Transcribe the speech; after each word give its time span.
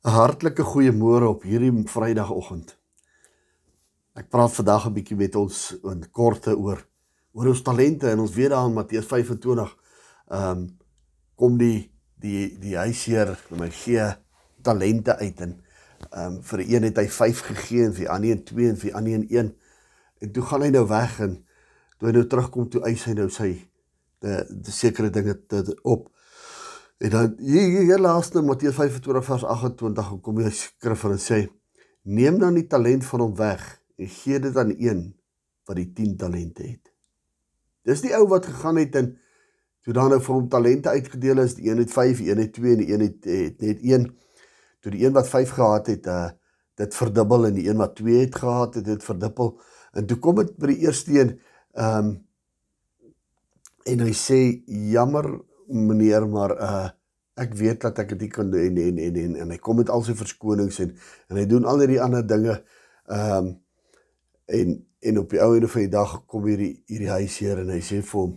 'n 0.00 0.14
Hartlike 0.16 0.64
goeiemôre 0.64 1.26
op 1.28 1.42
hierdie 1.44 1.72
Vrydagoggend. 1.92 2.70
Ek 4.16 4.30
praat 4.32 4.52
vandag 4.56 4.86
'n 4.88 4.94
bietjie 4.96 5.16
met 5.16 5.34
ons 5.36 5.76
in 5.84 6.06
korte 6.10 6.56
oor 6.56 6.86
oor 7.32 7.48
ons 7.52 7.62
talente 7.62 8.08
en 8.08 8.20
ons 8.24 8.32
weet 8.34 8.50
daar 8.50 8.66
in 8.66 8.72
Matteus 8.72 9.06
25 9.06 9.76
ehm 10.30 10.50
um, 10.50 10.78
kom 11.36 11.58
die 11.58 11.92
die 12.16 12.58
die 12.58 12.76
huisheer 12.76 13.36
my 13.50 13.68
gee 13.70 14.06
talente 14.62 15.16
uit 15.20 15.40
en 15.40 15.52
ehm 16.10 16.32
um, 16.32 16.42
vir 16.42 16.60
een 16.64 16.88
het 16.88 16.96
hy 16.96 17.08
5 17.08 17.40
gegee 17.50 17.84
en 17.84 17.94
vir 17.94 18.08
ander 18.08 18.30
een 18.30 18.44
2 18.44 18.68
en 18.68 18.76
vir 18.76 18.94
ander 18.94 19.12
een 19.12 19.28
1 19.28 19.54
en 20.20 20.32
toe 20.32 20.42
gaan 20.42 20.62
hy 20.62 20.70
nou 20.70 20.86
weg 20.88 21.20
en 21.20 21.36
toe 21.98 22.08
hy 22.08 22.14
nou 22.16 22.26
terugkom 22.26 22.70
toe 22.70 22.82
eis 22.88 23.04
hy 23.04 23.12
nou 23.20 23.28
sy 23.28 23.52
die, 24.20 24.40
die 24.48 24.72
sekere 24.72 25.10
dinge 25.10 25.36
te, 25.46 25.76
op 25.82 26.08
En 27.00 27.10
dan 27.10 27.34
hier 27.40 27.80
hier 27.80 27.98
laaste 27.98 28.42
Matteus 28.44 28.74
25 28.74 29.24
vers 29.24 29.44
28 29.44 30.08
kom 30.20 30.36
die 30.36 30.50
skrif 30.52 31.06
en 31.08 31.16
sê 31.16 31.38
neem 32.04 32.36
dan 32.42 32.58
die 32.58 32.66
talent 32.68 33.06
van 33.08 33.24
hom 33.24 33.32
weg 33.38 33.62
en 33.96 34.10
gee 34.18 34.40
dit 34.44 34.58
aan 34.60 34.74
een 34.76 35.00
wat 35.64 35.80
die 35.80 35.88
10 35.96 36.18
talente 36.20 36.66
het. 36.66 36.92
Dis 37.88 38.04
die 38.04 38.12
ou 38.18 38.26
wat 38.28 38.50
gegaan 38.50 38.82
het 38.82 39.00
en 39.00 39.14
toe 39.80 39.96
dan 39.96 40.12
nou 40.12 40.20
vir 40.20 40.34
hom 40.34 40.52
talente 40.52 40.92
uitgedeel 40.92 41.40
is, 41.46 41.56
die 41.56 41.70
een 41.70 41.80
het 41.80 41.96
5, 41.96 42.20
die 42.20 42.30
een 42.34 42.44
het 42.44 42.52
2 42.58 42.72
en 42.74 42.84
die 42.84 42.92
een 42.92 43.06
het, 43.06 43.32
het 43.32 43.64
net 43.64 43.84
1. 43.96 44.08
Toe 44.84 44.92
die 44.92 45.04
een 45.06 45.16
wat 45.16 45.32
5 45.32 45.56
gehad 45.56 45.92
het, 45.94 46.06
uh 46.06 46.28
dit 46.80 46.94
verdubbel 46.96 47.44
en 47.44 47.56
die 47.56 47.66
een 47.68 47.76
wat 47.76 47.96
2 47.96 48.20
het 48.26 48.36
gehad 48.40 48.76
het, 48.76 48.84
dit 48.84 49.04
verdubbel. 49.04 49.54
En 49.92 50.06
toe 50.08 50.16
kom 50.16 50.36
dit 50.38 50.52
by 50.56 50.70
die 50.74 50.82
eerste 50.84 51.16
een 51.16 51.38
ehm 51.72 52.10
um, 52.12 52.18
en 53.88 54.02
hy 54.04 54.12
sê 54.12 54.38
jammer 54.92 55.26
meneer 55.70 56.26
maar 56.28 56.56
uh 56.56 56.88
ek 57.40 57.54
weet 57.56 57.80
dat 57.80 57.98
ek 58.02 58.18
dit 58.18 58.28
kan 58.28 58.50
doen 58.52 58.60
en 58.60 58.78
en 58.82 58.98
en 58.98 59.16
en, 59.16 59.36
en 59.42 59.52
hy 59.54 59.56
kom 59.64 59.78
met 59.80 59.88
al 59.88 60.02
sy 60.04 60.12
verskonings 60.18 60.80
en 60.84 60.90
en 61.30 61.38
hy 61.40 61.46
doen 61.48 61.64
al 61.64 61.80
hierdie 61.80 62.00
ander 62.02 62.26
dinge 62.26 62.56
ehm 63.08 63.36
um, 63.36 63.50
en 64.50 64.74
en 65.00 65.18
op 65.18 65.30
die 65.30 65.40
ou 65.40 65.54
ende 65.56 65.68
van 65.72 65.84
die 65.86 65.92
dag 65.94 66.16
kom 66.28 66.48
hierdie 66.50 66.72
hierdie 66.90 67.12
huisheer 67.14 67.62
en 67.62 67.70
hy 67.72 67.78
sê 67.86 68.02
vir 68.02 68.18
hom 68.18 68.34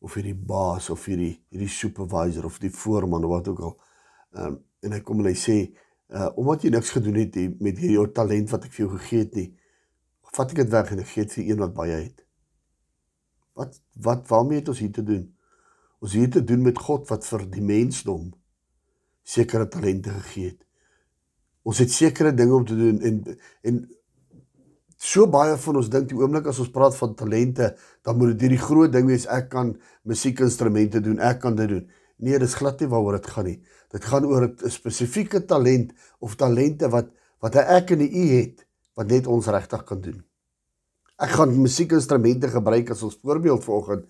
of 0.00 0.14
hierdie 0.16 0.36
baas 0.52 0.88
of 0.94 1.04
hierdie 1.10 1.34
hierdie 1.50 1.72
supervisor 1.74 2.46
of 2.48 2.56
die 2.62 2.72
voorman 2.72 3.26
of 3.26 3.34
wat 3.34 3.52
ook 3.52 3.60
al 3.68 3.76
ehm 3.76 4.46
um, 4.46 4.62
en 4.86 4.92
hy 4.92 5.02
kom 5.02 5.20
en 5.20 5.28
hy 5.32 5.36
sê 5.42 5.58
uh 6.14 6.30
omdat 6.38 6.64
jy 6.64 6.70
niks 6.70 6.94
gedoen 6.94 7.20
het 7.20 7.32
die, 7.34 7.48
met 7.60 7.82
hierdie 7.82 8.12
talent 8.14 8.52
wat 8.54 8.70
ek 8.70 8.76
vir 8.78 8.86
jou 8.86 8.92
gegee 8.96 9.24
het 9.26 9.34
nie 9.42 9.50
vat 10.36 10.52
ek 10.52 10.60
dit 10.62 10.72
weg 10.72 10.92
en 10.92 11.00
ek 11.02 11.10
gee 11.12 11.24
dit 11.24 11.34
vir 11.38 11.50
een 11.50 11.62
wat 11.64 11.74
baie 11.76 11.96
het. 11.96 12.22
Wat 13.56 13.78
wat 14.04 14.26
waarmee 14.28 14.60
het 14.60 14.68
ons 14.72 14.82
hier 14.84 14.92
te 14.92 15.04
doen 15.06 15.24
Ons 16.04 16.16
het 16.18 16.32
te 16.36 16.44
doen 16.44 16.62
met 16.62 16.78
God 16.78 17.08
wat 17.08 17.24
vir 17.24 17.46
die 17.50 17.64
mensdom 17.64 18.30
sekere 19.26 19.66
talente 19.68 20.12
gegee 20.20 20.52
het. 20.52 20.62
Ons 21.66 21.80
het 21.82 21.90
sekere 21.90 22.34
dinge 22.36 22.54
om 22.54 22.66
te 22.66 22.76
doen 22.78 23.00
en 23.02 23.22
en 23.66 23.84
so 24.96 25.26
baie 25.28 25.56
van 25.60 25.78
ons 25.80 25.90
dink 25.92 26.08
die 26.10 26.18
oomblik 26.18 26.46
as 26.48 26.60
ons 26.62 26.72
praat 26.72 26.94
van 26.96 27.14
talente, 27.14 27.72
dan 28.06 28.16
moet 28.16 28.32
dit 28.34 28.46
hierdie 28.46 28.62
groot 28.62 28.92
ding 28.92 29.08
wees 29.10 29.26
ek 29.28 29.50
kan 29.52 29.74
musiekinstrumente 30.08 31.02
doen, 31.04 31.20
ek 31.20 31.42
kan 31.42 31.56
dit 31.58 31.68
doen. 31.68 31.84
Nee, 32.16 32.38
dis 32.40 32.56
glad 32.56 32.80
nie 32.80 32.88
waaroor 32.88 33.18
dit 33.18 33.28
gaan 33.28 33.48
nie. 33.50 33.58
Dit 33.92 34.06
gaan 34.08 34.24
oor 34.24 34.46
'n 34.48 34.70
spesifieke 34.70 35.44
talent 35.44 35.92
of 36.20 36.36
talente 36.36 36.88
wat 36.88 37.12
wat 37.40 37.56
ek 37.56 37.90
en 37.90 38.00
u 38.00 38.24
het 38.32 38.66
wat 38.96 39.08
net 39.08 39.26
ons 39.26 39.46
regtig 39.46 39.84
kan 39.84 40.00
doen. 40.00 40.24
Ek 41.18 41.30
gaan 41.30 41.60
musiekinstrumente 41.60 42.48
gebruik 42.48 42.90
as 42.90 43.02
ons 43.02 43.18
voorbeeld 43.22 43.64
vanoggend 43.64 44.04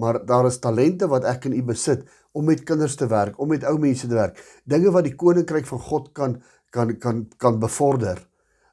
maar 0.00 0.22
daar 0.26 0.48
is 0.48 0.58
talente 0.64 1.08
wat 1.12 1.26
ek 1.28 1.44
in 1.50 1.58
u 1.58 1.62
besit 1.72 2.06
om 2.32 2.46
met 2.48 2.62
kinders 2.64 2.96
te 2.96 3.08
werk, 3.10 3.38
om 3.40 3.50
met 3.52 3.64
ou 3.68 3.76
mense 3.78 4.08
te 4.08 4.16
werk. 4.16 4.38
Dinge 4.64 4.92
wat 4.94 5.04
die 5.06 5.16
koninkryk 5.18 5.66
van 5.68 5.82
God 5.90 6.12
kan 6.16 6.38
kan 6.70 6.94
kan 7.02 7.24
kan 7.36 7.58
bevorder. 7.62 8.22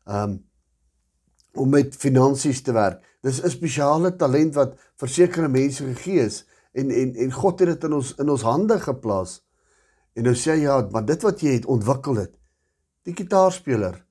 Um 0.05 0.43
om 1.57 1.71
met 1.73 1.95
finansies 1.97 2.61
te 2.61 2.73
werk. 2.73 3.01
Dis 3.25 3.41
'n 3.43 3.49
spesiale 3.49 4.15
talent 4.15 4.55
wat 4.55 4.77
vir 4.95 5.09
sekere 5.09 5.47
mense 5.49 5.83
gegee 5.83 6.25
is 6.25 6.45
en 6.73 6.91
en 6.91 7.15
en 7.15 7.31
God 7.31 7.59
het 7.59 7.69
dit 7.69 7.83
in 7.83 7.93
ons 7.93 8.13
in 8.15 8.29
ons 8.29 8.41
hande 8.41 8.79
geplaas. 8.79 9.41
En 10.13 10.23
nou 10.23 10.35
sê 10.35 10.51
hy 10.51 10.61
ja, 10.65 10.87
maar 10.91 11.05
dit 11.05 11.21
wat 11.21 11.41
jy 11.41 11.53
het 11.57 11.65
ontwikkel 11.65 12.13
dit. 12.13 12.31
Die 13.03 13.13
gitaarspeler. 13.13 14.05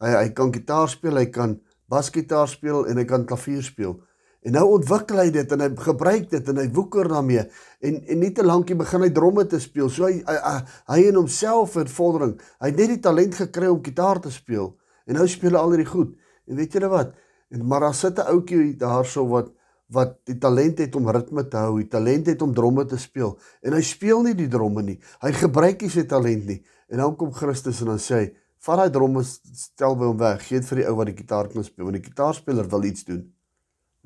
Hy 0.00 0.10
hy 0.12 0.28
kan 0.36 0.52
gitaar 0.52 0.88
speel, 0.88 1.16
hy 1.16 1.26
kan 1.26 1.60
basgitaar 1.88 2.48
speel 2.48 2.86
en 2.86 2.96
hy 2.96 3.04
kan 3.04 3.24
klavier 3.26 3.62
speel. 3.62 4.00
En 4.46 4.54
nou 4.54 4.62
ontwikkel 4.76 5.18
hy 5.24 5.30
dit 5.34 5.52
en 5.56 5.62
hy 5.64 5.68
gebruik 5.82 6.28
dit 6.30 6.48
en 6.52 6.60
hy 6.60 6.66
woeker 6.74 7.08
daarmee 7.10 7.42
en 7.86 7.96
en 7.98 8.20
nie 8.22 8.30
te 8.34 8.44
lankie 8.46 8.76
begin 8.78 9.02
hy 9.02 9.10
dromme 9.14 9.42
te 9.50 9.58
speel. 9.62 9.90
So 9.90 10.06
hy 10.06 10.20
hy, 10.22 10.54
hy 10.92 10.98
in 11.08 11.18
homself 11.18 11.74
het 11.80 11.90
vordering. 11.90 12.36
Hy 12.62 12.70
het 12.70 12.78
net 12.78 12.92
die 12.94 13.02
talent 13.02 13.34
gekry 13.40 13.70
om 13.72 13.82
gitaar 13.82 14.22
te 14.22 14.30
speel 14.30 14.70
en 15.06 15.18
nou 15.18 15.26
speel 15.30 15.58
hy 15.58 15.62
al 15.62 15.74
hierdie 15.74 15.90
goed. 15.90 16.14
En 16.46 16.60
weet 16.60 16.78
julle 16.78 16.90
wat? 16.92 17.14
En 17.50 17.66
maar 17.66 17.88
daar 17.88 17.94
sit 17.94 18.18
'n 18.18 18.30
ouetjie 18.34 18.76
daarso 18.78 19.26
wat 19.26 19.50
wat 19.90 20.16
die 20.26 20.38
talent 20.38 20.78
het 20.78 20.96
om 20.98 21.10
ritme 21.10 21.46
te 21.48 21.56
hou, 21.56 21.78
die 21.78 21.88
talent 21.88 22.26
het 22.26 22.42
om 22.42 22.54
dromme 22.54 22.84
te 22.84 22.98
speel 22.98 23.38
en 23.62 23.72
hy 23.72 23.82
speel 23.82 24.22
nie 24.22 24.34
die 24.34 24.48
dromme 24.48 24.82
nie. 24.82 24.98
Hy 25.22 25.32
gebruik 25.32 25.82
nie 25.82 25.90
sy 25.90 26.06
talent 26.06 26.46
nie. 26.46 26.62
En 26.88 26.98
dan 26.98 27.16
kom 27.16 27.32
Christus 27.32 27.80
en 27.80 27.86
dan 27.86 27.98
sê 27.98 28.14
hy: 28.14 28.34
"Vat 28.58 28.78
daai 28.78 28.90
dromme 28.90 29.22
stel 29.24 29.96
by 29.96 30.04
hom 30.04 30.18
weg. 30.18 30.42
Gee 30.46 30.60
dit 30.60 30.68
vir 30.68 30.76
die 30.76 30.88
ou 30.88 30.94
wat 30.96 31.06
die 31.06 31.16
gitaar 31.16 31.48
kan 31.48 31.64
speel, 31.64 31.84
want 31.84 31.96
die 32.02 32.10
gitaarspeler 32.10 32.68
wil 32.68 32.84
iets 32.84 33.04
doen." 33.04 33.35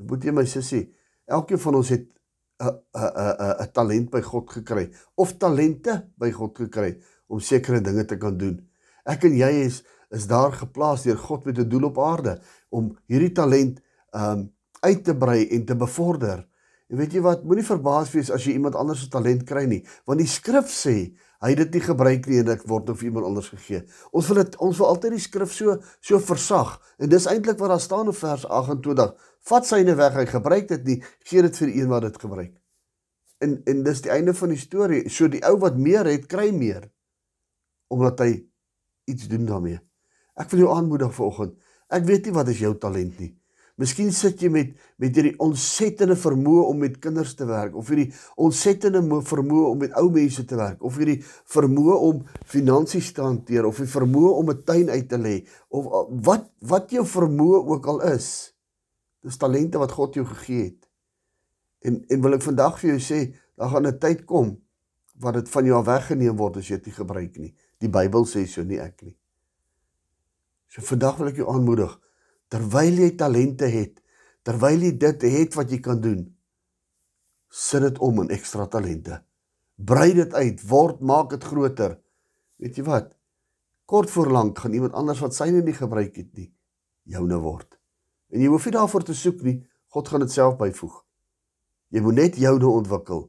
Moet 0.08 0.24
jy 0.24 0.32
my 0.32 0.46
sussie, 0.46 0.88
elkeen 1.26 1.58
van 1.58 1.74
ons 1.74 1.88
het 1.88 2.08
'n 2.60 2.74
'n 2.94 3.64
'n 3.64 3.72
talent 3.72 4.10
by 4.10 4.20
God 4.20 4.50
gekry 4.50 4.90
of 5.16 5.36
talente 5.38 6.10
by 6.16 6.30
God 6.30 6.56
gekry 6.58 6.98
om 7.28 7.40
sekere 7.40 7.80
dinge 7.80 8.04
te 8.04 8.16
kan 8.16 8.36
doen. 8.36 8.60
Ek 9.04 9.24
en 9.24 9.36
jy 9.36 9.52
is 9.66 9.82
is 10.10 10.26
daar 10.26 10.52
geplaas 10.52 11.04
deur 11.06 11.18
God 11.18 11.44
met 11.44 11.58
'n 11.58 11.68
doel 11.68 11.84
op 11.84 11.98
aarde 11.98 12.40
om 12.70 12.96
hierdie 13.06 13.32
talent 13.32 13.80
um 14.12 14.52
uit 14.80 15.04
te 15.04 15.14
brei 15.16 15.48
en 15.48 15.64
te 15.64 15.76
bevorder. 15.76 16.46
En 16.90 16.98
weet 16.98 17.12
jy 17.14 17.20
wat, 17.22 17.44
moenie 17.46 17.64
verbaas 17.64 18.10
wees 18.10 18.32
as 18.34 18.44
jy 18.46 18.56
iemand 18.58 18.74
anders 18.78 19.04
se 19.04 19.10
talent 19.12 19.44
kry 19.46 19.62
nie, 19.70 19.84
want 20.10 20.18
die 20.18 20.30
skrif 20.30 20.70
sê 20.74 20.94
hy 21.40 21.52
het 21.52 21.60
dit 21.62 21.78
nie 21.78 21.84
gebruik 21.84 22.26
nie 22.28 22.40
en 22.42 22.48
dit 22.50 22.64
word 22.68 22.90
of 22.92 23.04
iemand 23.06 23.28
anders 23.28 23.48
gegee. 23.52 23.84
Ons 24.10 24.28
wil 24.28 24.40
dit 24.42 24.56
ons 24.60 24.80
wil 24.82 24.90
altyd 24.90 25.14
die 25.14 25.22
skrif 25.22 25.54
so 25.54 25.76
so 26.04 26.18
versag 26.20 26.74
en 26.98 27.12
dis 27.12 27.28
eintlik 27.30 27.60
wat 27.62 27.72
daar 27.72 27.84
staan 27.84 28.10
in 28.10 28.16
vers 28.16 28.44
28 28.44 29.14
vat 29.48 29.68
syne 29.68 29.94
weg, 29.96 30.18
hy 30.18 30.26
gebruik 30.28 30.68
dit 30.68 30.84
nie, 30.88 30.98
gee 31.30 31.46
dit 31.46 31.62
vir 31.62 31.72
een 31.72 31.88
wat 31.92 32.08
dit 32.08 32.18
gebruik. 32.20 32.52
En 33.40 33.56
en 33.70 33.84
dis 33.86 34.02
die 34.04 34.12
einde 34.12 34.34
van 34.36 34.52
die 34.52 34.60
storie. 34.60 35.04
So 35.08 35.30
die 35.32 35.40
ou 35.48 35.56
wat 35.62 35.78
meer 35.80 36.10
het, 36.10 36.26
kry 36.28 36.50
meer 36.52 36.90
omdat 37.90 38.20
hy 38.26 38.32
iets 39.10 39.30
doen 39.30 39.46
daarmee. 39.46 39.80
Ek 40.38 40.50
wil 40.52 40.66
jou 40.66 40.74
aanmoedig 40.74 41.14
vanoggend. 41.14 41.56
Ek 41.90 42.04
weet 42.06 42.28
nie 42.28 42.34
wat 42.36 42.50
is 42.52 42.60
jou 42.62 42.74
talent 42.78 43.18
nie. 43.18 43.32
Miskien 43.80 44.10
sit 44.12 44.42
jy 44.44 44.50
met 44.52 44.72
met 45.00 45.16
hierdie 45.16 45.38
ontsettende 45.40 46.12
vermoë 46.20 46.66
om 46.68 46.82
met 46.82 46.98
kinders 47.00 47.32
te 47.38 47.46
werk 47.48 47.76
of 47.80 47.88
hierdie 47.88 48.10
ontsettende 48.44 49.00
vermoë 49.24 49.70
om 49.70 49.78
met 49.80 49.94
ou 49.96 50.10
mense 50.12 50.44
te 50.44 50.58
werk 50.58 50.82
of 50.84 50.98
hierdie 51.00 51.22
vermoë 51.54 51.94
om 52.10 52.18
finansies 52.44 53.08
te 53.16 53.24
hanteer 53.24 53.64
of 53.64 53.80
die 53.80 53.88
vermoë 53.88 54.32
om 54.42 54.50
'n 54.52 54.64
tuin 54.68 54.90
uit 54.90 55.08
te 55.08 55.18
lê 55.18 55.36
of 55.70 55.88
wat 56.28 56.50
wat 56.60 56.92
jou 56.92 57.06
vermoë 57.06 57.62
ook 57.72 57.86
al 57.86 58.02
is. 58.12 58.52
Dis 59.24 59.36
talente 59.36 59.78
wat 59.78 59.92
God 59.92 60.14
jou 60.14 60.26
gegee 60.26 60.64
het. 60.64 60.88
En 61.80 62.04
en 62.08 62.20
wil 62.20 62.34
ek 62.34 62.42
vandag 62.42 62.78
vir 62.80 62.90
jou 62.90 63.00
sê, 63.00 63.32
daar 63.56 63.70
gaan 63.70 63.86
'n 63.86 63.98
tyd 63.98 64.24
kom 64.26 64.60
wat 65.20 65.34
dit 65.34 65.48
van 65.48 65.64
jou 65.64 65.78
af 65.78 65.86
weggeneem 65.86 66.36
word 66.36 66.56
as 66.56 66.68
jy 66.68 66.76
dit 66.76 66.86
nie 66.86 66.94
gebruik 66.94 67.38
nie. 67.38 67.54
Die 67.78 67.88
Bybel 67.88 68.24
sê 68.26 68.46
so 68.46 68.62
nie 68.62 68.78
ek 68.78 69.02
nie. 69.02 69.16
So 70.68 70.82
vandag 70.82 71.16
wil 71.16 71.28
ek 71.28 71.36
jou 71.36 71.48
aanmoedig 71.48 71.98
terwyl 72.50 72.98
jy 73.04 73.14
talente 73.18 73.68
het, 73.70 74.00
terwyl 74.42 74.82
jy 74.82 74.92
dit 74.98 75.26
het 75.36 75.56
wat 75.58 75.70
jy 75.70 75.78
kan 75.84 76.00
doen, 76.02 76.24
sit 77.50 77.84
dit 77.84 77.98
om 78.02 78.24
in 78.24 78.32
ekstra 78.34 78.66
talente. 78.70 79.20
Brei 79.80 80.12
dit 80.16 80.34
uit, 80.34 80.62
word 80.68 81.00
maak 81.00 81.30
dit 81.32 81.44
groter. 81.46 81.96
Weet 82.60 82.76
jy 82.78 82.84
wat? 82.88 83.14
Kort 83.90 84.10
voor 84.12 84.30
lank 84.30 84.58
gaan 84.58 84.74
iemand 84.76 84.98
anders 84.98 85.22
wat 85.22 85.34
syne 85.34 85.62
nie 85.64 85.74
gebruik 85.74 86.18
het 86.18 86.30
nie, 86.36 86.50
joune 87.08 87.38
word. 87.42 87.78
En 88.30 88.42
jy 88.42 88.50
hoef 88.50 88.66
nie 88.68 88.76
daarvoor 88.76 89.06
te 89.06 89.16
soek 89.16 89.40
nie. 89.46 89.56
God 89.90 90.10
gaan 90.10 90.22
dit 90.22 90.30
self 90.30 90.54
byvoeg. 90.60 91.00
Jy 91.90 92.02
moet 92.04 92.18
net 92.20 92.36
jou 92.38 92.52
nou 92.62 92.76
ontwikkel. 92.78 93.24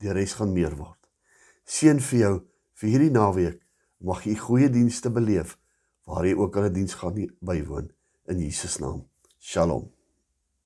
Die 0.00 0.12
res 0.12 0.36
gaan 0.38 0.54
meer 0.56 0.72
word. 0.78 1.00
Seën 1.68 2.00
vir 2.00 2.20
jou 2.20 2.32
vir 2.80 2.92
hierdie 2.92 3.12
naweek. 3.12 3.60
Mag 4.00 4.24
jy 4.24 4.36
goeie 4.40 4.70
dienste 4.72 5.12
beleef 5.12 5.58
waar 6.08 6.24
jy 6.24 6.36
ook 6.38 6.56
al 6.56 6.70
'n 6.70 6.72
diens 6.72 6.94
gaan 6.94 7.16
bywoon 7.40 7.95
in 8.28 8.40
Jesus 8.40 8.78
naam. 8.78 9.04
Shalom. 9.40 9.95